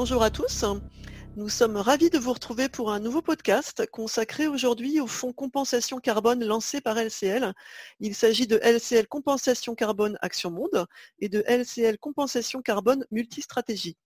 bonjour 0.00 0.22
à 0.22 0.30
tous. 0.30 0.64
Nous 1.34 1.48
sommes 1.48 1.76
ravis 1.76 2.08
de 2.08 2.18
vous 2.18 2.32
retrouver 2.32 2.68
pour 2.68 2.92
un 2.92 3.00
nouveau 3.00 3.20
podcast 3.20 3.84
consacré 3.90 4.46
aujourd'hui 4.46 5.00
au 5.00 5.08
fonds 5.08 5.32
compensation 5.32 5.98
carbone 5.98 6.44
lancé 6.44 6.80
par 6.80 6.96
LCL. 6.96 7.52
Il 7.98 8.14
s'agit 8.14 8.46
de 8.46 8.60
LCL 8.62 9.08
Compensation 9.08 9.74
Carbone 9.74 10.16
Action 10.22 10.52
Monde 10.52 10.86
et 11.18 11.28
de 11.28 11.42
LCL 11.48 11.98
Compensation 11.98 12.62
Carbone 12.62 13.06
Multistratégie. 13.10 13.96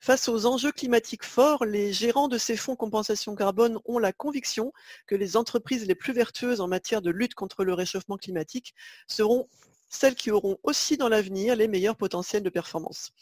Face 0.00 0.30
aux 0.30 0.46
enjeux 0.46 0.72
climatiques 0.72 1.24
forts, 1.24 1.66
les 1.66 1.92
gérants 1.92 2.28
de 2.28 2.38
ces 2.38 2.56
fonds 2.56 2.76
compensation 2.76 3.34
carbone 3.34 3.78
ont 3.84 3.98
la 3.98 4.14
conviction 4.14 4.72
que 5.06 5.14
les 5.14 5.36
entreprises 5.36 5.86
les 5.86 5.94
plus 5.94 6.14
vertueuses 6.14 6.62
en 6.62 6.68
matière 6.68 7.02
de 7.02 7.10
lutte 7.10 7.34
contre 7.34 7.64
le 7.64 7.74
réchauffement 7.74 8.16
climatique 8.16 8.74
seront 9.08 9.46
celles 9.88 10.14
qui 10.14 10.30
auront 10.30 10.58
aussi 10.62 10.96
dans 10.96 11.08
l'avenir 11.08 11.56
les 11.56 11.68
meilleurs 11.68 11.96
potentiels 11.96 12.42
de 12.42 12.50
performance. 12.50 13.12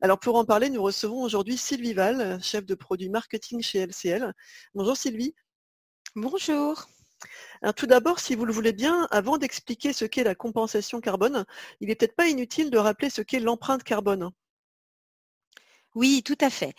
Alors 0.00 0.18
pour 0.18 0.36
en 0.36 0.44
parler, 0.44 0.70
nous 0.70 0.82
recevons 0.82 1.22
aujourd'hui 1.22 1.56
Sylvie 1.56 1.94
Val, 1.94 2.42
chef 2.42 2.64
de 2.64 2.74
produit 2.74 3.08
marketing 3.08 3.62
chez 3.62 3.80
LCL. 3.80 4.32
Bonjour 4.74 4.96
Sylvie. 4.96 5.34
Bonjour. 6.14 6.88
Alors 7.62 7.74
tout 7.74 7.86
d'abord, 7.86 8.20
si 8.20 8.34
vous 8.34 8.44
le 8.44 8.52
voulez 8.52 8.72
bien, 8.72 9.06
avant 9.10 9.38
d'expliquer 9.38 9.92
ce 9.92 10.04
qu'est 10.04 10.24
la 10.24 10.34
compensation 10.34 11.00
carbone, 11.00 11.44
il 11.80 11.88
n'est 11.88 11.94
peut-être 11.94 12.16
pas 12.16 12.28
inutile 12.28 12.70
de 12.70 12.78
rappeler 12.78 13.10
ce 13.10 13.22
qu'est 13.22 13.40
l'empreinte 13.40 13.84
carbone. 13.84 14.30
Oui, 15.94 16.22
tout 16.24 16.38
à 16.40 16.50
fait. 16.50 16.74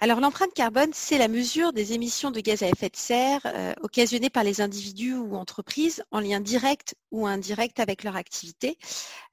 Alors 0.00 0.20
l'empreinte 0.20 0.54
carbone, 0.54 0.90
c'est 0.92 1.18
la 1.18 1.26
mesure 1.26 1.72
des 1.72 1.92
émissions 1.92 2.30
de 2.30 2.38
gaz 2.38 2.62
à 2.62 2.68
effet 2.68 2.88
de 2.88 2.94
serre 2.94 3.40
euh, 3.46 3.74
occasionnées 3.82 4.30
par 4.30 4.44
les 4.44 4.60
individus 4.60 5.14
ou 5.14 5.34
entreprises 5.34 6.04
en 6.12 6.20
lien 6.20 6.38
direct 6.40 6.94
ou 7.10 7.26
indirect 7.26 7.80
avec 7.80 8.04
leur 8.04 8.14
activité. 8.14 8.78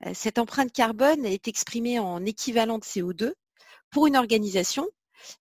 Euh, 0.07 0.11
cette 0.15 0.39
empreinte 0.39 0.71
carbone 0.71 1.23
est 1.23 1.47
exprimée 1.47 1.99
en 1.99 2.25
équivalent 2.25 2.79
de 2.79 2.83
CO2 2.83 3.33
pour 3.91 4.07
une 4.07 4.17
organisation. 4.17 4.87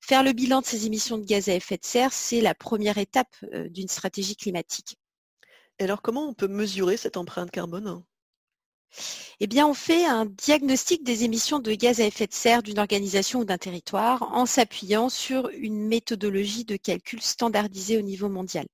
Faire 0.03 0.23
le 0.23 0.35
bilan 0.35 0.61
de 0.61 0.67
ces 0.67 0.85
émissions 0.85 1.17
de 1.17 1.25
gaz 1.25 1.49
à 1.49 1.55
effet 1.55 1.79
de 1.79 1.87
serre, 1.87 2.13
c'est 2.13 2.43
la 2.43 2.55
première 2.55 2.99
étape 2.99 3.35
euh, 3.55 3.71
d'une 3.71 3.89
stratégie 3.89 4.37
climatique. 4.37 4.99
Et 5.79 5.85
alors 5.85 6.03
comment 6.03 6.29
on 6.29 6.35
peut 6.35 6.49
mesurer 6.49 6.99
cette 6.99 7.17
empreinte 7.17 7.51
carbone? 7.51 8.05
Eh 9.41 9.47
bien, 9.47 9.67
on 9.67 9.75
fait 9.75 10.05
un 10.05 10.27
diagnostic 10.27 11.05
des 11.05 11.25
émissions 11.25 11.59
de 11.59 11.75
gaz 11.75 12.01
à 12.01 12.07
effet 12.07 12.27
de 12.27 12.33
serre 12.33 12.63
d'une 12.63 12.79
organisation 12.79 13.41
ou 13.41 13.45
d'un 13.45 13.59
territoire 13.59 14.23
en 14.33 14.47
s'appuyant 14.47 15.09
sur 15.09 15.49
une 15.49 15.87
méthodologie 15.87 16.65
de 16.65 16.77
calcul 16.77 17.21
standardisée 17.21 17.99
au 17.99 18.03
niveau 18.03 18.29
mondial. 18.29 18.67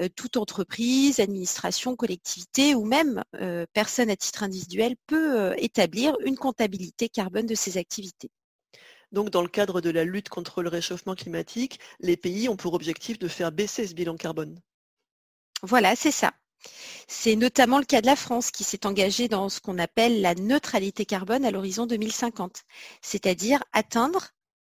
Euh, 0.00 0.08
toute 0.14 0.36
entreprise, 0.36 1.20
administration, 1.20 1.94
collectivité 1.94 2.74
ou 2.74 2.84
même 2.84 3.22
euh, 3.40 3.64
personne 3.72 4.10
à 4.10 4.16
titre 4.16 4.42
individuel 4.42 4.96
peut 5.06 5.40
euh, 5.40 5.54
établir 5.56 6.16
une 6.24 6.36
comptabilité 6.36 7.08
carbone 7.08 7.46
de 7.46 7.54
ses 7.54 7.78
activités. 7.78 8.30
Donc, 9.12 9.30
dans 9.30 9.42
le 9.42 9.48
cadre 9.48 9.80
de 9.80 9.90
la 9.90 10.02
lutte 10.04 10.28
contre 10.28 10.62
le 10.62 10.68
réchauffement 10.68 11.14
climatique, 11.14 11.78
les 12.00 12.16
pays 12.16 12.48
ont 12.48 12.56
pour 12.56 12.74
objectif 12.74 13.18
de 13.20 13.28
faire 13.28 13.52
baisser 13.52 13.86
ce 13.86 13.94
bilan 13.94 14.16
carbone. 14.16 14.60
Voilà, 15.62 15.94
c'est 15.94 16.10
ça. 16.10 16.32
C'est 17.06 17.36
notamment 17.36 17.78
le 17.78 17.84
cas 17.84 18.00
de 18.00 18.06
la 18.06 18.16
France 18.16 18.50
qui 18.50 18.64
s'est 18.64 18.86
engagée 18.86 19.28
dans 19.28 19.48
ce 19.48 19.60
qu'on 19.60 19.78
appelle 19.78 20.20
la 20.20 20.34
neutralité 20.34 21.04
carbone 21.04 21.44
à 21.44 21.50
l'horizon 21.50 21.86
2050, 21.86 22.62
c'est-à-dire 23.02 23.62
atteindre 23.72 24.28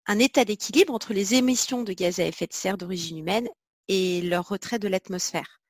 un 0.06 0.18
état 0.18 0.44
d'équilibre 0.44 0.94
entre 0.94 1.12
les 1.12 1.34
émissions 1.34 1.82
de 1.82 1.92
gaz 1.92 2.20
à 2.20 2.24
effet 2.24 2.46
de 2.46 2.52
serre 2.52 2.78
d'origine 2.78 3.18
humaine 3.18 3.48
et 3.88 4.22
leur 4.22 4.48
retrait 4.48 4.78
de 4.78 4.88
l'atmosphère. 4.88 5.60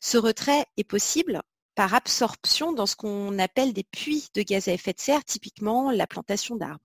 Ce 0.00 0.18
retrait 0.18 0.66
est 0.76 0.84
possible 0.84 1.42
par 1.74 1.94
absorption 1.94 2.72
dans 2.72 2.86
ce 2.86 2.96
qu'on 2.96 3.38
appelle 3.38 3.72
des 3.72 3.84
puits 3.84 4.28
de 4.34 4.42
gaz 4.42 4.68
à 4.68 4.72
effet 4.72 4.92
de 4.92 5.00
serre, 5.00 5.24
typiquement 5.24 5.90
la 5.90 6.06
plantation 6.06 6.56
d'arbres. 6.56 6.84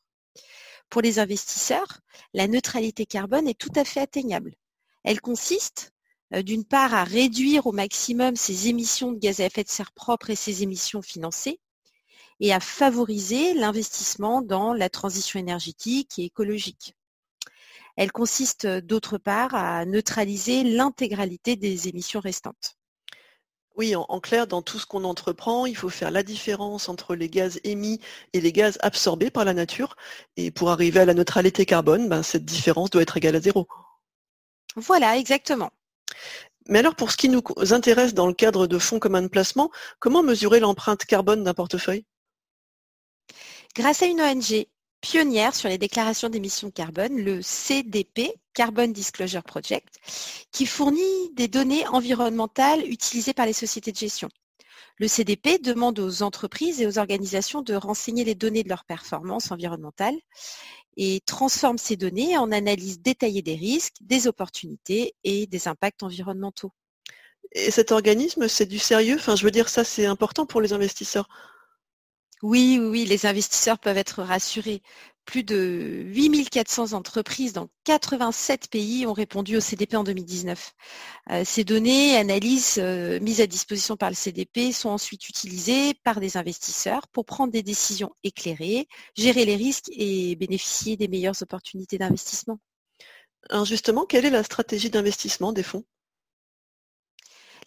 Pour 0.89 1.01
les 1.01 1.19
investisseurs, 1.19 1.99
la 2.33 2.47
neutralité 2.47 3.05
carbone 3.05 3.47
est 3.47 3.59
tout 3.59 3.71
à 3.75 3.85
fait 3.85 3.99
atteignable. 3.99 4.55
Elle 5.03 5.21
consiste 5.21 5.93
d'une 6.31 6.65
part 6.65 6.93
à 6.93 7.03
réduire 7.03 7.67
au 7.67 7.71
maximum 7.71 8.35
ses 8.35 8.67
émissions 8.67 9.11
de 9.11 9.19
gaz 9.19 9.39
à 9.39 9.45
effet 9.45 9.63
de 9.63 9.69
serre 9.69 9.91
propres 9.91 10.29
et 10.29 10.35
ses 10.35 10.63
émissions 10.63 11.01
financées, 11.01 11.59
et 12.39 12.53
à 12.53 12.59
favoriser 12.59 13.53
l'investissement 13.53 14.41
dans 14.41 14.73
la 14.73 14.89
transition 14.89 15.39
énergétique 15.39 16.19
et 16.19 16.25
écologique. 16.25 16.95
Elle 17.97 18.11
consiste 18.11 18.65
euh, 18.65 18.81
d'autre 18.81 19.17
part 19.17 19.55
à 19.55 19.83
neutraliser 19.85 20.63
l'intégralité 20.63 21.55
des 21.57 21.89
émissions 21.89 22.21
restantes. 22.21 22.77
Oui, 23.75 23.95
en, 23.95 24.19
clair, 24.19 24.45
dans 24.45 24.61
tout 24.61 24.77
ce 24.77 24.85
qu'on 24.85 25.05
entreprend, 25.05 25.65
il 25.65 25.75
faut 25.75 25.89
faire 25.89 26.11
la 26.11 26.21
différence 26.21 26.89
entre 26.89 27.15
les 27.15 27.29
gaz 27.29 27.61
émis 27.63 28.01
et 28.33 28.41
les 28.41 28.51
gaz 28.51 28.77
absorbés 28.81 29.31
par 29.31 29.45
la 29.45 29.53
nature. 29.53 29.95
Et 30.35 30.51
pour 30.51 30.69
arriver 30.69 30.99
à 30.99 31.05
la 31.05 31.13
neutralité 31.13 31.65
carbone, 31.65 32.09
ben, 32.09 32.21
cette 32.21 32.43
différence 32.43 32.89
doit 32.89 33.01
être 33.01 33.15
égale 33.15 33.37
à 33.37 33.39
zéro. 33.39 33.67
Voilà, 34.75 35.17
exactement. 35.17 35.71
Mais 36.69 36.79
alors, 36.79 36.95
pour 36.95 37.11
ce 37.11 37.17
qui 37.17 37.29
nous 37.29 37.41
intéresse 37.71 38.13
dans 38.13 38.27
le 38.27 38.33
cadre 38.33 38.67
de 38.67 38.77
fonds 38.77 38.99
communs 38.99 39.23
de 39.23 39.27
placement, 39.27 39.71
comment 39.99 40.21
mesurer 40.21 40.59
l'empreinte 40.59 41.03
carbone 41.03 41.43
d'un 41.43 41.55
portefeuille? 41.55 42.05
Grâce 43.75 44.03
à 44.03 44.05
une 44.05 44.21
ONG 44.21 44.67
pionnière 45.01 45.55
sur 45.55 45.67
les 45.67 45.79
déclarations 45.79 46.29
d'émissions 46.29 46.69
carbone, 46.69 47.17
le 47.17 47.41
CDP, 47.41 48.33
Carbon 48.53 48.87
Disclosure 48.87 49.43
Project, 49.43 49.95
qui 50.51 50.67
fournit 50.67 51.33
des 51.33 51.47
données 51.47 51.87
environnementales 51.87 52.85
utilisées 52.87 53.33
par 53.33 53.47
les 53.47 53.53
sociétés 53.53 53.91
de 53.91 53.97
gestion. 53.97 54.29
Le 54.97 55.07
CDP 55.07 55.59
demande 55.59 55.99
aux 55.99 56.23
entreprises 56.23 56.81
et 56.81 56.87
aux 56.87 56.97
organisations 56.97 57.61
de 57.61 57.73
renseigner 57.73 58.23
les 58.23 58.35
données 58.35 58.63
de 58.63 58.69
leur 58.69 58.85
performance 58.85 59.51
environnementale 59.51 60.15
et 60.97 61.21
transforme 61.25 61.77
ces 61.77 61.95
données 61.95 62.37
en 62.37 62.51
analyse 62.51 63.01
détaillée 63.01 63.41
des 63.41 63.55
risques, 63.55 63.95
des 64.01 64.27
opportunités 64.27 65.15
et 65.23 65.47
des 65.47 65.67
impacts 65.67 66.03
environnementaux. 66.03 66.71
Et 67.53 67.71
cet 67.71 67.91
organisme, 67.91 68.47
c'est 68.47 68.65
du 68.65 68.79
sérieux? 68.79 69.15
Enfin, 69.15 69.35
je 69.35 69.43
veux 69.43 69.51
dire, 69.51 69.69
ça, 69.69 69.83
c'est 69.83 70.05
important 70.05 70.45
pour 70.45 70.61
les 70.61 70.73
investisseurs. 70.73 71.27
Oui, 72.41 72.77
oui, 72.79 72.87
oui, 72.87 73.05
les 73.05 73.25
investisseurs 73.25 73.79
peuvent 73.79 73.97
être 73.97 74.23
rassurés. 74.23 74.81
Plus 75.25 75.43
de 75.43 76.03
8400 76.07 76.93
entreprises 76.93 77.53
dans 77.53 77.69
87 77.83 78.69
pays 78.69 79.05
ont 79.05 79.13
répondu 79.13 79.57
au 79.57 79.59
CDP 79.59 79.95
en 79.97 80.03
2019. 80.03 80.73
Euh, 81.31 81.43
ces 81.45 81.63
données, 81.65 82.15
analyses 82.17 82.77
euh, 82.79 83.19
mises 83.19 83.41
à 83.41 83.47
disposition 83.47 83.97
par 83.97 84.09
le 84.09 84.15
CDP 84.15 84.71
sont 84.71 84.89
ensuite 84.89 85.27
utilisées 85.29 85.93
par 86.03 86.19
des 86.21 86.37
investisseurs 86.37 87.07
pour 87.09 87.25
prendre 87.25 87.51
des 87.51 87.61
décisions 87.61 88.11
éclairées, 88.23 88.87
gérer 89.15 89.45
les 89.45 89.55
risques 89.57 89.89
et 89.91 90.35
bénéficier 90.37 90.95
des 90.97 91.09
meilleures 91.09 91.41
opportunités 91.41 91.97
d'investissement. 91.97 92.59
Alors 93.49 93.65
justement, 93.65 94.05
quelle 94.05 94.25
est 94.25 94.29
la 94.29 94.43
stratégie 94.43 94.89
d'investissement 94.89 95.53
des 95.53 95.63
fonds? 95.63 95.83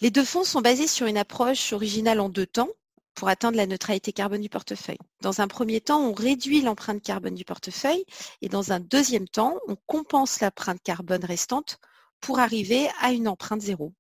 Les 0.01 0.11
deux 0.11 0.25
fonds 0.25 0.45
sont 0.45 0.63
basés 0.63 0.89
sur 0.89 1.07
une 1.07 1.19
approche 1.19 1.73
originale 1.73 2.21
en 2.21 2.29
deux 2.29 2.47
temps 2.47 2.71
pour 3.15 3.29
atteindre 3.29 3.57
la 3.57 3.67
neutralité 3.67 4.13
carbone 4.13 4.41
du 4.41 4.49
portefeuille. 4.49 4.99
Dans 5.21 5.41
un 5.41 5.49
premier 5.49 5.81
temps, 5.81 6.01
on 6.01 6.13
réduit 6.13 6.63
l'empreinte 6.63 7.03
carbone 7.03 7.35
du 7.35 7.45
portefeuille 7.45 8.05
et 8.41 8.49
dans 8.49 8.73
un 8.73 8.81
deuxième 8.81 9.29
temps, 9.29 9.59
on 9.69 9.77
compense 9.87 10.41
l'empreinte 10.41 10.83
carbone 10.83 11.25
restante 11.25 11.79
pour 12.21 12.39
arriver 12.39 12.89
à 13.01 13.13
une 13.13 13.29
empreinte 13.29 13.61
zéro. 13.61 13.93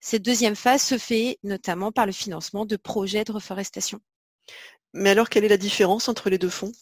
Cette 0.00 0.22
deuxième 0.22 0.56
phase 0.56 0.82
se 0.82 0.98
fait 0.98 1.38
notamment 1.42 1.90
par 1.90 2.06
le 2.06 2.12
financement 2.12 2.66
de 2.66 2.76
projets 2.76 3.24
de 3.24 3.32
reforestation. 3.32 4.00
Mais 4.92 5.10
alors, 5.10 5.28
quelle 5.28 5.44
est 5.44 5.48
la 5.48 5.56
différence 5.56 6.08
entre 6.08 6.30
les 6.30 6.38
deux 6.38 6.48
fonds? 6.48 6.72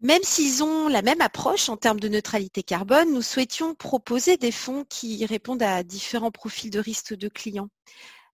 Même 0.00 0.22
s'ils 0.24 0.64
ont 0.64 0.88
la 0.88 1.02
même 1.02 1.20
approche 1.20 1.68
en 1.68 1.76
termes 1.76 2.00
de 2.00 2.08
neutralité 2.08 2.64
carbone, 2.64 3.12
nous 3.12 3.22
souhaitions 3.22 3.76
proposer 3.76 4.36
des 4.36 4.50
fonds 4.50 4.84
qui 4.88 5.24
répondent 5.26 5.62
à 5.62 5.84
différents 5.84 6.32
profils 6.32 6.70
de 6.70 6.80
risque 6.80 7.14
de 7.14 7.28
clients. 7.28 7.68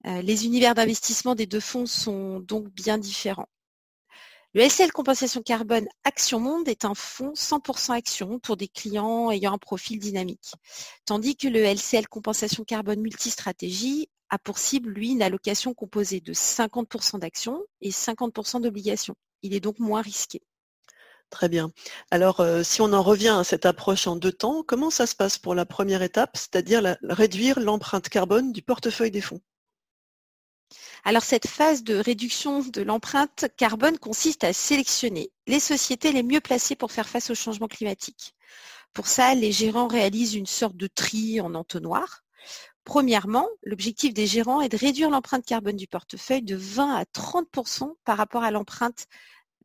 Euh, 0.06 0.22
les 0.22 0.46
univers 0.46 0.74
d'investissement 0.74 1.34
des 1.34 1.46
deux 1.46 1.60
fonds 1.60 1.86
sont 1.86 2.40
donc 2.40 2.68
bien 2.70 2.98
différents. 2.98 3.48
Le 4.54 4.68
SL 4.68 4.92
Compensation 4.92 5.40
Carbone 5.40 5.86
Action 6.04 6.38
Monde 6.38 6.68
est 6.68 6.84
un 6.84 6.94
fonds 6.94 7.32
100% 7.34 7.92
action 7.92 8.38
pour 8.38 8.58
des 8.58 8.68
clients 8.68 9.30
ayant 9.30 9.54
un 9.54 9.58
profil 9.58 9.98
dynamique, 9.98 10.52
tandis 11.06 11.36
que 11.36 11.48
le 11.48 11.60
LCL 11.60 12.06
Compensation 12.06 12.62
Carbone 12.62 13.00
Multistratégie 13.00 14.10
a 14.28 14.38
pour 14.38 14.58
cible, 14.58 14.90
lui, 14.90 15.12
une 15.12 15.22
allocation 15.22 15.72
composée 15.72 16.20
de 16.20 16.34
50% 16.34 17.18
d'actions 17.18 17.62
et 17.80 17.90
50% 17.90 18.60
d'obligations. 18.60 19.14
Il 19.42 19.54
est 19.54 19.60
donc 19.60 19.78
moins 19.78 20.02
risqué. 20.02 20.42
Très 21.30 21.48
bien. 21.48 21.70
Alors, 22.10 22.40
euh, 22.40 22.62
si 22.62 22.82
on 22.82 22.92
en 22.92 23.02
revient 23.02 23.34
à 23.38 23.44
cette 23.44 23.64
approche 23.64 24.06
en 24.06 24.16
deux 24.16 24.32
temps, 24.32 24.62
comment 24.62 24.90
ça 24.90 25.06
se 25.06 25.16
passe 25.16 25.38
pour 25.38 25.54
la 25.54 25.64
première 25.64 26.02
étape, 26.02 26.36
c'est-à-dire 26.36 26.96
réduire 27.02 27.58
l'empreinte 27.58 28.10
carbone 28.10 28.52
du 28.52 28.60
portefeuille 28.60 29.10
des 29.10 29.22
fonds? 29.22 29.40
Alors 31.04 31.22
cette 31.22 31.46
phase 31.46 31.82
de 31.82 31.94
réduction 31.94 32.60
de 32.60 32.82
l'empreinte 32.82 33.46
carbone 33.56 33.98
consiste 33.98 34.44
à 34.44 34.52
sélectionner 34.52 35.30
les 35.46 35.60
sociétés 35.60 36.12
les 36.12 36.22
mieux 36.22 36.40
placées 36.40 36.76
pour 36.76 36.92
faire 36.92 37.08
face 37.08 37.30
au 37.30 37.34
changement 37.34 37.68
climatique. 37.68 38.34
Pour 38.92 39.06
ça, 39.06 39.34
les 39.34 39.52
gérants 39.52 39.88
réalisent 39.88 40.34
une 40.34 40.46
sorte 40.46 40.76
de 40.76 40.86
tri 40.86 41.40
en 41.40 41.54
entonnoir. 41.54 42.22
Premièrement, 42.84 43.48
l'objectif 43.62 44.12
des 44.12 44.26
gérants 44.26 44.60
est 44.60 44.68
de 44.68 44.76
réduire 44.76 45.08
l'empreinte 45.08 45.46
carbone 45.46 45.76
du 45.76 45.86
portefeuille 45.86 46.42
de 46.42 46.56
20 46.56 46.96
à 46.96 47.04
30% 47.04 47.94
par 48.04 48.16
rapport 48.16 48.42
à 48.42 48.50
l'empreinte 48.50 49.06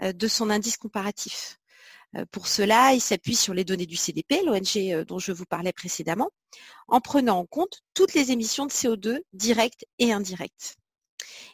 euh, 0.03 0.13
de 0.13 0.27
son 0.27 0.49
indice 0.49 0.77
comparatif. 0.77 1.57
Euh, 2.15 2.25
pour 2.31 2.47
cela, 2.47 2.93
il 2.93 3.01
s'appuie 3.01 3.35
sur 3.35 3.53
les 3.53 3.65
données 3.65 3.85
du 3.85 3.95
CDP, 3.95 4.43
l'ONG 4.45 4.77
euh, 4.77 5.03
dont 5.03 5.19
je 5.19 5.31
vous 5.31 5.45
parlais 5.45 5.73
précédemment, 5.73 6.29
en 6.87 7.01
prenant 7.01 7.39
en 7.39 7.45
compte 7.45 7.81
toutes 7.93 8.13
les 8.13 8.31
émissions 8.31 8.65
de 8.65 8.71
CO2 8.71 9.19
directes 9.33 9.85
et 9.99 10.13
indirectes. 10.13 10.77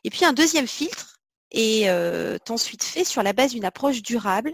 Et 0.03 0.09
puis 0.09 0.25
un 0.25 0.33
deuxième 0.33 0.67
filtre 0.67 1.19
est 1.51 1.89
euh, 1.89 2.37
ensuite 2.49 2.83
fait 2.83 3.03
sur 3.03 3.23
la 3.23 3.33
base 3.33 3.51
d'une 3.51 3.65
approche 3.65 4.01
durable 4.01 4.53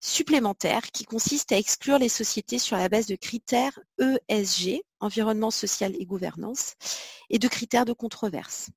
supplémentaire 0.00 0.90
qui 0.90 1.04
consiste 1.04 1.52
à 1.52 1.58
exclure 1.58 1.98
les 1.98 2.08
sociétés 2.08 2.58
sur 2.58 2.76
la 2.76 2.88
base 2.88 3.06
de 3.06 3.14
critères 3.14 3.78
ESG, 4.28 4.82
environnement 5.00 5.52
social 5.52 5.94
et 5.98 6.04
gouvernance, 6.04 6.74
et 7.30 7.38
de 7.38 7.48
critères 7.48 7.84
de 7.84 7.92
controverse. 7.92 8.70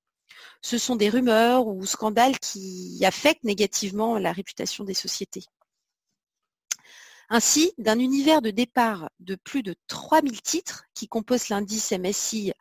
Ce 0.62 0.78
sont 0.78 0.96
des 0.96 1.10
rumeurs 1.10 1.68
ou 1.68 1.86
scandales 1.86 2.40
qui 2.40 3.04
affectent 3.04 3.44
négativement 3.44 4.20
la 4.20 4.32
réputation 4.32 4.84
des 4.84 4.94
sociétés. 4.94 5.46
Ainsi, 7.30 7.74
d'un 7.80 7.98
univers 7.98 8.44
de 8.44 8.52
départ 8.52 9.10
de 9.20 9.36
plus 9.36 9.64
de 9.64 9.76
3000 9.88 10.42
titres 10.44 10.84
qui 10.94 11.08
composent 11.08 11.50
l'indice 11.50 11.92
MSCI 11.92 12.54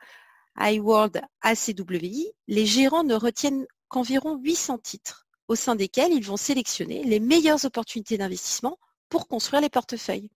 iWorld 0.59 1.21
ACWI, 1.43 2.33
les 2.49 2.67
gérants 2.67 3.05
ne 3.05 3.15
retiennent 3.15 3.67
qu'environ 3.89 4.37
800 4.37 4.79
titres, 4.79 5.27
au 5.49 5.55
sein 5.55 5.77
desquels 5.77 6.13
ils 6.13 6.25
vont 6.25 6.37
sélectionner 6.37 7.05
les 7.05 7.21
meilleures 7.21 7.65
opportunités 7.65 8.19
d'investissement 8.19 8.79
pour 9.09 9.29
construire 9.29 9.63
les 9.63 9.71
portefeuilles. 9.71 10.31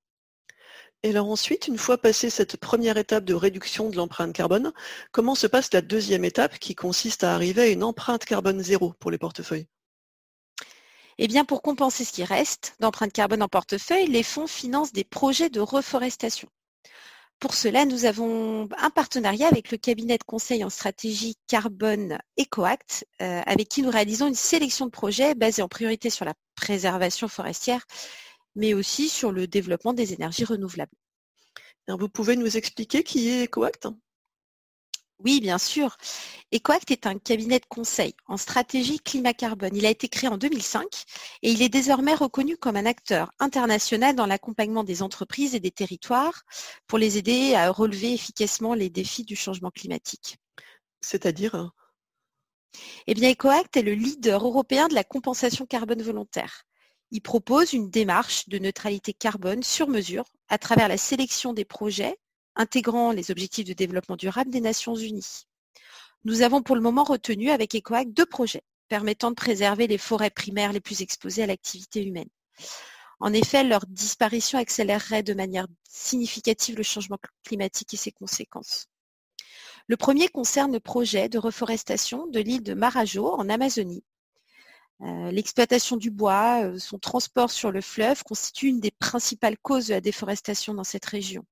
Et 1.05 1.11
alors 1.11 1.31
ensuite, 1.31 1.69
une 1.69 1.79
fois 1.79 1.97
passée 1.99 2.29
cette 2.29 2.57
première 2.57 2.97
étape 2.97 3.25
de 3.25 3.35
réduction 3.35 3.89
de 3.89 3.97
l'empreinte 3.97 4.33
carbone, 4.33 4.73
comment 5.13 5.37
se 5.37 5.47
passe 5.47 5.73
la 5.73 5.81
deuxième 5.81 6.25
étape 6.25 6.59
qui 6.59 6.75
consiste 6.75 7.23
à 7.23 7.35
arriver 7.35 7.63
à 7.63 7.69
une 7.69 7.85
empreinte 7.85 8.25
carbone 8.25 8.61
zéro 8.61 8.95
pour 8.99 9.13
les 9.13 9.19
portefeuilles? 9.19 9.69
Eh 11.19 11.29
bien, 11.29 11.45
pour 11.45 11.63
compenser 11.63 12.05
ce 12.05 12.13
qui 12.13 12.25
reste 12.25 12.77
d'empreinte 12.81 13.13
carbone 13.13 13.43
en 13.43 13.49
portefeuille, 13.49 14.07
les 14.07 14.23
fonds 14.23 14.47
financent 14.47 14.93
des 14.93 15.05
projets 15.05 15.51
de 15.51 15.61
reforestation. 15.61 16.49
Pour 17.41 17.55
cela, 17.55 17.85
nous 17.85 18.05
avons 18.05 18.69
un 18.79 18.91
partenariat 18.91 19.47
avec 19.47 19.71
le 19.71 19.79
cabinet 19.79 20.19
de 20.19 20.25
conseil 20.25 20.65
en 20.65 20.71
stratégie 20.71 21.37
carbone 21.47 22.19
EcoAct, 22.41 23.07
euh, 23.23 23.41
avec 23.47 23.69
qui 23.69 23.83
nous 23.83 23.91
réalisons 23.91 24.27
une 24.27 24.35
sélection 24.35 24.87
de 24.87 24.91
projets 24.91 25.37
basés 25.37 25.63
en 25.63 25.69
priorité 25.69 26.11
sur 26.11 26.25
la 26.25 26.35
préservation 26.57 27.29
forestière, 27.29 27.87
mais 28.57 28.75
aussi 28.75 29.09
sur 29.09 29.31
le 29.31 29.47
développement 29.47 29.93
des 29.93 30.13
énergies 30.15 30.45
renouvelables. 30.45 30.91
vous 31.87 32.09
pouvez 32.09 32.35
nous 32.35 32.57
expliquer 32.57 33.05
qui 33.05 33.29
est 33.29 33.45
EcoAct 33.45 33.87
oui, 35.25 35.41
bien 35.41 35.59
sûr. 35.59 35.97
EcoAct 36.55 36.91
est 36.93 37.07
un 37.07 37.19
cabinet 37.19 37.59
de 37.59 37.67
conseil 37.67 38.15
en 38.29 38.37
stratégie 38.37 39.01
climat-carbone. 39.01 39.75
Il 39.75 39.85
a 39.85 39.91
été 39.91 40.09
créé 40.09 40.31
en 40.31 40.39
2005 40.39 40.85
et 41.43 41.51
il 41.51 41.61
est 41.61 41.69
désormais 41.69 42.15
reconnu 42.15 42.57
comme 42.57 42.77
un 42.77 42.87
acteur 42.87 43.33
international 43.41 44.15
dans 44.15 44.27
l'accompagnement 44.27 44.85
des 44.85 45.03
entreprises 45.03 45.57
et 45.57 45.61
des 45.61 45.73
territoires 45.73 46.45
pour 46.87 46.99
les 46.99 47.19
aider 47.19 47.55
à 47.55 47.71
relever 47.71 48.13
efficacement 48.15 48.75
les 48.75 48.91
défis 48.91 49.25
du 49.25 49.35
changement 49.35 49.71
climatique. 49.71 50.39
C'est-à-dire? 51.01 51.73
Eh 53.09 53.15
bien, 53.15 53.33
EcoAct 53.33 53.77
est 53.77 53.83
le 53.83 53.95
leader 53.95 54.47
européen 54.47 54.87
de 54.87 54.95
la 54.95 55.05
compensation 55.05 55.67
carbone 55.67 56.03
volontaire. 56.03 56.63
Il 57.11 57.23
propose 57.23 57.73
une 57.73 57.91
démarche 57.91 58.49
de 58.49 58.59
neutralité 58.59 59.15
carbone 59.15 59.65
sur 59.65 59.89
mesure 59.89 60.27
à 60.49 60.59
travers 60.59 60.89
la 60.89 60.99
sélection 60.99 61.53
des 61.55 61.65
projets 61.65 62.19
intégrant 62.59 63.13
les 63.13 63.31
objectifs 63.31 63.65
de 63.65 63.73
développement 63.73 64.17
durable 64.17 64.51
des 64.51 64.61
Nations 64.61 64.95
Unies. 64.95 65.47
Nous 66.25 66.43
avons 66.43 66.63
pour 66.63 66.77
le 66.77 66.83
moment 66.83 67.05
retenu 67.05 67.51
avec 67.51 67.75
ECOAC 67.75 68.13
deux 68.13 68.27
projets 68.27 68.65
permettant 68.89 69.31
de 69.31 69.37
préserver 69.37 69.87
les 69.87 69.99
forêts 69.99 70.31
primaires 70.31 70.73
les 70.73 70.81
plus 70.81 71.03
exposées 71.03 71.43
à 71.43 71.47
l'activité 71.47 72.05
humaine. 72.05 72.29
En 73.21 73.33
effet, 73.33 73.65
leur 73.65 73.85
disparition 73.87 74.59
accélérerait 74.59 75.23
de 75.23 75.35
manière 75.35 75.67
significative 75.89 76.77
le 76.77 76.83
changement 76.83 77.19
climatique 77.45 77.95
et 77.95 77.97
ses 77.97 78.13
conséquences. 78.13 78.87
Le 79.87 79.97
premier 79.97 80.29
concerne 80.29 80.73
le 80.73 80.81
projet 80.81 81.29
de 81.29 81.39
reforestation 81.39 82.27
de 82.27 82.41
l'île 82.41 82.63
de 82.63 82.75
Marajo 82.75 83.33
en 83.35 83.49
Amazonie. 83.49 84.05
Euh, 85.01 85.31
l'exploitation 85.31 85.97
du 85.97 86.11
bois, 86.11 86.65
euh, 86.65 86.79
son 86.79 86.99
transport 86.99 87.51
sur 87.51 87.71
le 87.71 87.81
fleuve 87.81 88.23
constitue 88.25 88.69
une 88.69 88.81
des 88.81 88.91
principales 88.91 89.57
causes 89.59 89.89
de 89.89 89.95
la 89.95 90.01
déforestation 90.01 90.75
dans 90.75 90.85
cette 90.85 91.07
région. 91.07 91.45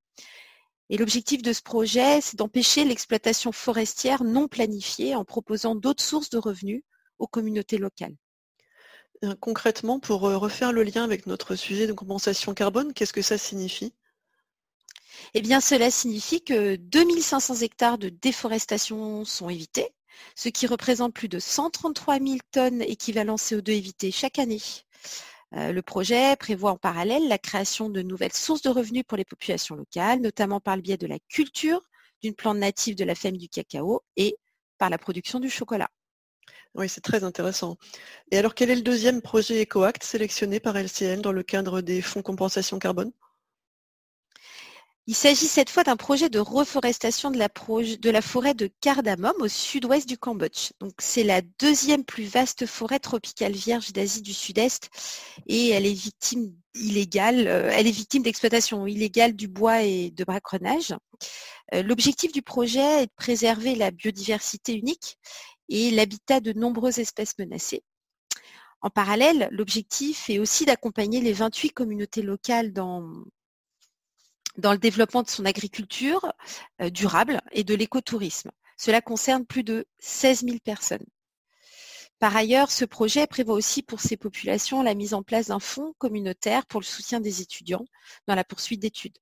Et 0.89 0.97
l'objectif 0.97 1.43
de 1.43 1.53
ce 1.53 1.63
projet, 1.63 2.21
c'est 2.21 2.37
d'empêcher 2.37 2.85
l'exploitation 2.85 3.53
forestière 3.53 4.23
non 4.23 4.47
planifiée 4.47 5.17
en 5.17 5.25
proposant 5.25 5.75
d'autres 5.75 6.05
sources 6.05 6.31
de 6.31 6.39
revenus 6.39 6.83
aux 7.19 7.27
communautés 7.27 7.79
locales. 7.79 8.15
Euh, 9.25 9.35
concrètement, 9.41 9.99
pour 9.99 10.27
euh, 10.27 10.37
refaire 10.37 10.73
le 10.73 10.83
lien 10.83 11.03
avec 11.03 11.27
notre 11.27 11.57
sujet 11.57 11.87
de 11.87 11.93
compensation 11.93 12.55
carbone, 12.55 12.93
qu'est-ce 12.93 13.13
que 13.13 13.23
ça 13.23 13.39
signifie? 13.39 13.95
Eh 15.35 15.41
bien, 15.41 15.61
cela 15.61 15.91
signifie 15.91 16.43
que 16.43 16.77
2500 16.77 17.57
hectares 17.63 17.99
de 17.99 18.11
déforestation 18.11 19.25
sont 19.25 19.49
évités, 19.49 19.89
ce 20.35 20.49
qui 20.51 20.67
représente 20.67 21.15
plus 21.15 21.29
de 21.29 21.39
133 21.39 22.19
000 22.19 22.37
tonnes 22.53 22.83
équivalent 22.83 23.37
CO2 23.37 23.71
évitées 23.71 24.11
chaque 24.11 24.39
année. 24.39 24.61
Euh, 25.55 25.73
le 25.73 25.83
projet 25.83 26.37
prévoit 26.37 26.73
en 26.73 26.77
parallèle 26.77 27.29
la 27.29 27.39
création 27.39 27.89
de 27.89 28.03
nouvelles 28.03 28.33
sources 28.33 28.63
de 28.63 28.69
revenus 28.69 29.05
pour 29.07 29.17
les 29.17 29.25
populations 29.25 29.77
locales, 29.77 30.21
notamment 30.21 30.61
par 30.61 30.77
le 30.77 30.83
biais 30.83 30.97
de 30.97 31.07
la 31.07 31.19
culture 31.29 31.81
d'une 32.23 32.35
plante 32.35 32.59
native 32.59 32.97
de 32.97 33.05
la 33.05 33.15
famille 33.15 33.41
du 33.41 33.49
cacao 33.49 34.03
et 34.17 34.37
par 34.79 34.91
la 34.91 34.99
production 34.99 35.41
du 35.41 35.51
chocolat. 35.51 35.89
Oui, 36.75 36.89
c'est 36.89 37.01
très 37.01 37.25
intéressant. 37.25 37.77
Et 38.31 38.39
alors, 38.39 38.55
quel 38.55 38.71
est 38.71 38.77
le 38.77 38.83
deuxième 38.83 39.23
projet 39.23 39.63
EcoAct 39.63 40.03
sélectionné 40.05 40.61
par 40.61 40.77
LCN 40.77 41.21
dans 41.23 41.33
le 41.33 41.43
cadre 41.43 41.81
des 41.81 42.03
fonds 42.03 42.23
compensation 42.23 42.79
carbone? 42.79 43.13
Il 45.09 45.15
s'agit 45.15 45.47
cette 45.47 45.71
fois 45.71 45.85
d'un 45.85 45.97
projet 45.97 46.29
de 46.29 46.41
reforestation 46.41 47.31
de 47.31 47.39
la, 47.39 48.23
forêt 48.23 48.55
de 48.55 48.69
cardamome 48.81 49.37
au 49.39 49.47
sud-ouest 49.47 50.09
du 50.09 50.19
Cambodge. 50.19 50.71
C'est 50.99 51.23
la 51.23 51.43
deuxième 51.61 52.05
plus 52.05 52.25
vaste 52.25 52.67
forêt 52.67 52.99
tropicale 52.99 53.53
vierge 53.53 53.93
d'Asie 53.93 54.23
du 54.23 54.35
Sud-Est 54.35 54.91
et 55.47 55.69
elle 55.69 55.87
est 55.87 55.93
victime 55.93 56.53
illégale, 56.75 57.47
euh, 57.47 57.71
elle 57.73 57.87
est 57.87 57.93
victime 57.93 58.25
d'exploitation 58.25 58.85
illégale 58.89 59.37
du 59.37 59.47
bois 59.47 59.83
et 59.83 60.11
de 60.11 60.25
braconnage. 60.25 60.93
Euh, 61.73 61.83
l'objectif 61.85 62.33
du 62.33 62.43
projet 62.43 63.03
est 63.03 63.07
de 63.07 63.13
préserver 63.17 63.77
la 63.77 63.93
biodiversité 63.93 64.75
unique 64.75 65.19
et 65.69 65.93
l'habitat 65.93 66.41
de 66.41 66.53
nombreuses 66.53 66.99
espèces 66.99 67.39
menacées. 67.39 67.85
En 68.81 68.91
parallèle, 68.91 69.49
l'objectif 69.53 70.29
est 70.31 70.41
aussi 70.41 70.65
d'accompagner 70.65 71.21
les 71.21 71.33
28 71.33 71.71
communautés 71.71 72.23
locales 72.23 72.73
dans, 72.73 73.09
dans 74.59 74.73
le 74.73 74.79
développement 74.79 75.23
de 75.23 75.29
son 75.29 75.45
agriculture 75.45 76.33
euh, 76.81 76.91
durable 76.91 77.41
et 77.53 77.65
de 77.65 77.75
l'écotourisme. 77.75 78.51
Cela 78.77 79.01
concerne 79.01 79.47
plus 79.47 79.65
de 79.65 79.87
16 79.99 80.45
000 80.45 80.57
personnes. 80.63 81.07
Par 82.19 82.35
ailleurs, 82.35 82.71
ce 82.71 82.85
projet 82.85 83.27
prévoit 83.27 83.55
aussi 83.55 83.83
pour 83.83 84.01
ces 84.01 84.17
populations 84.17 84.83
la 84.83 84.95
mise 84.95 85.13
en 85.13 85.23
place 85.23 85.49
d'un 85.49 85.61
fonds 85.61 85.95
communautaire 85.99 86.65
pour 86.67 86.81
le 86.81 86.87
soutien 86.87 87.21
des 87.21 87.43
étudiants 87.43 87.85
dans 88.27 88.35
la 88.35 88.45
poursuite 88.45 88.81
d'études. 88.81 89.19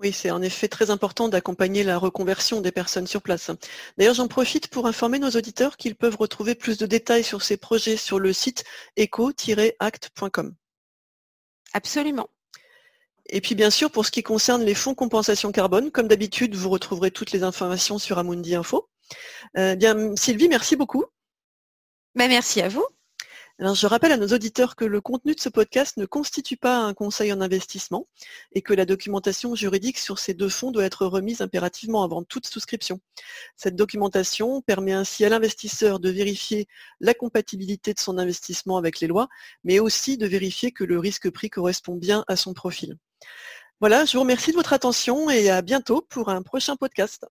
Oui, 0.00 0.12
c'est 0.12 0.30
en 0.30 0.40
effet 0.40 0.66
très 0.66 0.90
important 0.90 1.28
d'accompagner 1.28 1.84
la 1.84 1.98
reconversion 1.98 2.62
des 2.62 2.72
personnes 2.72 3.06
sur 3.06 3.20
place. 3.20 3.50
D'ailleurs, 3.98 4.14
j'en 4.14 4.28
profite 4.28 4.68
pour 4.68 4.86
informer 4.86 5.18
nos 5.18 5.30
auditeurs 5.30 5.76
qu'ils 5.76 5.94
peuvent 5.94 6.16
retrouver 6.16 6.54
plus 6.54 6.78
de 6.78 6.86
détails 6.86 7.22
sur 7.22 7.42
ces 7.42 7.58
projets 7.58 7.98
sur 7.98 8.18
le 8.18 8.32
site 8.32 8.64
eco-act.com. 8.98 10.54
Absolument. 11.74 12.30
Et 13.32 13.40
puis 13.40 13.54
bien 13.54 13.70
sûr, 13.70 13.90
pour 13.90 14.04
ce 14.04 14.10
qui 14.10 14.24
concerne 14.24 14.62
les 14.64 14.74
fonds 14.74 14.94
compensation 14.94 15.52
carbone, 15.52 15.92
comme 15.92 16.08
d'habitude, 16.08 16.56
vous 16.56 16.68
retrouverez 16.68 17.12
toutes 17.12 17.30
les 17.30 17.44
informations 17.44 17.98
sur 17.98 18.18
Amundi 18.18 18.56
Info. 18.56 18.88
Euh, 19.56 19.76
bien, 19.76 20.16
Sylvie, 20.16 20.48
merci 20.48 20.74
beaucoup. 20.74 21.04
Ben, 22.16 22.28
merci 22.28 22.60
à 22.60 22.68
vous. 22.68 22.84
Alors, 23.60 23.74
je 23.74 23.86
rappelle 23.86 24.10
à 24.10 24.16
nos 24.16 24.28
auditeurs 24.28 24.74
que 24.74 24.86
le 24.86 25.00
contenu 25.00 25.34
de 25.34 25.40
ce 25.40 25.48
podcast 25.50 25.96
ne 25.98 26.06
constitue 26.06 26.56
pas 26.56 26.78
un 26.78 26.94
conseil 26.94 27.30
en 27.30 27.40
investissement 27.40 28.08
et 28.52 28.62
que 28.62 28.72
la 28.72 28.86
documentation 28.86 29.54
juridique 29.54 29.98
sur 29.98 30.18
ces 30.18 30.34
deux 30.34 30.48
fonds 30.48 30.72
doit 30.72 30.84
être 30.84 31.06
remise 31.06 31.40
impérativement 31.40 32.02
avant 32.02 32.24
toute 32.24 32.46
souscription. 32.46 33.00
Cette 33.56 33.76
documentation 33.76 34.62
permet 34.62 34.92
ainsi 34.92 35.24
à 35.24 35.28
l'investisseur 35.28 36.00
de 36.00 36.08
vérifier 36.08 36.66
la 37.00 37.14
compatibilité 37.14 37.92
de 37.92 38.00
son 38.00 38.18
investissement 38.18 38.78
avec 38.78 38.98
les 38.98 39.06
lois, 39.06 39.28
mais 39.62 39.78
aussi 39.78 40.16
de 40.16 40.26
vérifier 40.26 40.72
que 40.72 40.84
le 40.84 40.98
risque 40.98 41.30
pris 41.30 41.50
correspond 41.50 41.96
bien 41.96 42.24
à 42.28 42.36
son 42.36 42.54
profil. 42.54 42.96
Voilà, 43.80 44.04
je 44.04 44.12
vous 44.12 44.20
remercie 44.20 44.50
de 44.50 44.56
votre 44.56 44.72
attention 44.72 45.30
et 45.30 45.48
à 45.50 45.62
bientôt 45.62 46.02
pour 46.02 46.28
un 46.28 46.42
prochain 46.42 46.76
podcast. 46.76 47.26